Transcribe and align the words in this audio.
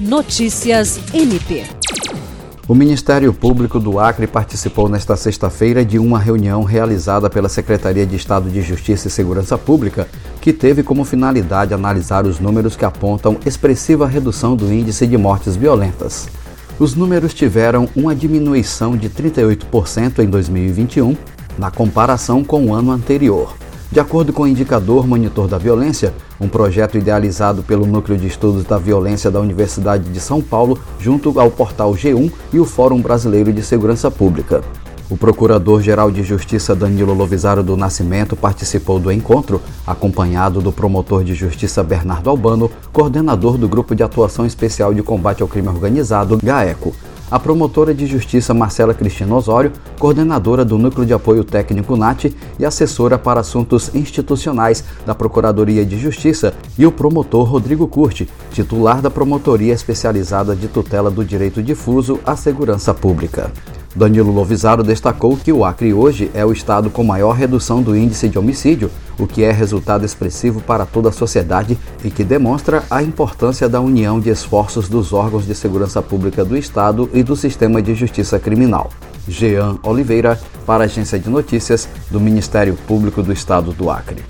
Notícias 0.00 0.98
MP. 1.14 1.62
O 2.66 2.74
Ministério 2.74 3.32
Público 3.32 3.78
do 3.78 4.00
Acre 4.00 4.26
participou 4.26 4.88
nesta 4.88 5.14
sexta-feira 5.14 5.84
de 5.84 6.00
uma 6.00 6.18
reunião 6.18 6.64
realizada 6.64 7.30
pela 7.30 7.48
Secretaria 7.48 8.04
de 8.04 8.16
Estado 8.16 8.50
de 8.50 8.60
Justiça 8.60 9.06
e 9.06 9.10
Segurança 9.10 9.56
Pública, 9.56 10.08
que 10.40 10.52
teve 10.52 10.82
como 10.82 11.04
finalidade 11.04 11.72
analisar 11.72 12.26
os 12.26 12.40
números 12.40 12.74
que 12.74 12.84
apontam 12.84 13.38
expressiva 13.46 14.04
redução 14.04 14.56
do 14.56 14.72
índice 14.72 15.06
de 15.06 15.16
mortes 15.16 15.54
violentas. 15.54 16.28
Os 16.76 16.96
números 16.96 17.32
tiveram 17.32 17.88
uma 17.94 18.16
diminuição 18.16 18.96
de 18.96 19.08
38% 19.08 20.18
em 20.18 20.26
2021, 20.26 21.16
na 21.56 21.70
comparação 21.70 22.42
com 22.42 22.66
o 22.66 22.74
ano 22.74 22.90
anterior. 22.90 23.54
De 23.94 24.00
acordo 24.00 24.32
com 24.32 24.42
o 24.42 24.48
indicador 24.48 25.06
Monitor 25.06 25.46
da 25.46 25.56
Violência, 25.56 26.12
um 26.40 26.48
projeto 26.48 26.98
idealizado 26.98 27.62
pelo 27.62 27.86
Núcleo 27.86 28.18
de 28.18 28.26
Estudos 28.26 28.64
da 28.64 28.76
Violência 28.76 29.30
da 29.30 29.38
Universidade 29.38 30.10
de 30.10 30.18
São 30.18 30.42
Paulo, 30.42 30.76
junto 30.98 31.38
ao 31.38 31.48
portal 31.48 31.92
G1 31.92 32.32
e 32.52 32.58
o 32.58 32.64
Fórum 32.64 33.00
Brasileiro 33.00 33.52
de 33.52 33.62
Segurança 33.62 34.10
Pública. 34.10 34.64
O 35.08 35.16
Procurador-Geral 35.16 36.10
de 36.10 36.24
Justiça 36.24 36.74
Danilo 36.74 37.14
Lovisaro 37.14 37.62
do 37.62 37.76
Nascimento 37.76 38.34
participou 38.34 38.98
do 38.98 39.12
encontro, 39.12 39.62
acompanhado 39.86 40.60
do 40.60 40.72
promotor 40.72 41.22
de 41.22 41.32
justiça 41.32 41.80
Bernardo 41.84 42.28
Albano, 42.28 42.68
coordenador 42.92 43.56
do 43.56 43.68
Grupo 43.68 43.94
de 43.94 44.02
Atuação 44.02 44.44
Especial 44.44 44.92
de 44.92 45.04
Combate 45.04 45.40
ao 45.40 45.46
Crime 45.46 45.68
Organizado, 45.68 46.40
GAECO, 46.42 46.92
a 47.30 47.38
promotora 47.38 47.94
de 47.94 48.06
justiça 48.06 48.54
Marcela 48.54 48.94
Cristina 48.94 49.34
Osório, 49.34 49.72
coordenadora 49.98 50.64
do 50.64 50.78
Núcleo 50.78 51.06
de 51.06 51.12
Apoio 51.12 51.44
Técnico 51.44 51.96
NAT 51.96 52.26
e 52.58 52.64
assessora 52.64 53.18
para 53.18 53.40
assuntos 53.40 53.94
institucionais 53.94 54.84
da 55.06 55.14
Procuradoria 55.14 55.84
de 55.84 55.98
Justiça, 55.98 56.54
e 56.78 56.86
o 56.86 56.92
promotor 56.92 57.48
Rodrigo 57.48 57.86
Curti, 57.86 58.28
titular 58.52 59.00
da 59.00 59.10
Promotoria 59.10 59.72
Especializada 59.72 60.54
de 60.54 60.68
Tutela 60.68 61.10
do 61.10 61.24
Direito 61.24 61.62
Difuso 61.62 62.20
à 62.24 62.36
Segurança 62.36 62.92
Pública. 62.92 63.50
Danilo 63.94 64.32
Lovisaro 64.32 64.82
destacou 64.82 65.36
que 65.36 65.52
o 65.52 65.64
Acre 65.64 65.94
hoje 65.94 66.28
é 66.34 66.44
o 66.44 66.52
estado 66.52 66.90
com 66.90 67.04
maior 67.04 67.32
redução 67.32 67.80
do 67.80 67.96
índice 67.96 68.28
de 68.28 68.36
homicídio, 68.36 68.90
o 69.18 69.26
que 69.26 69.44
é 69.44 69.52
resultado 69.52 70.04
expressivo 70.04 70.60
para 70.60 70.84
toda 70.84 71.10
a 71.10 71.12
sociedade 71.12 71.78
e 72.02 72.10
que 72.10 72.24
demonstra 72.24 72.82
a 72.90 73.02
importância 73.02 73.68
da 73.68 73.80
união 73.80 74.18
de 74.18 74.30
esforços 74.30 74.88
dos 74.88 75.12
órgãos 75.12 75.46
de 75.46 75.54
segurança 75.54 76.02
pública 76.02 76.44
do 76.44 76.56
estado 76.56 77.08
e 77.14 77.22
do 77.22 77.36
sistema 77.36 77.80
de 77.80 77.94
justiça 77.94 78.36
criminal. 78.38 78.90
Jean 79.28 79.78
Oliveira, 79.84 80.40
para 80.66 80.82
a 80.82 80.86
Agência 80.86 81.18
de 81.18 81.30
Notícias 81.30 81.88
do 82.10 82.20
Ministério 82.20 82.76
Público 82.88 83.22
do 83.22 83.32
Estado 83.32 83.72
do 83.72 83.90
Acre. 83.90 84.22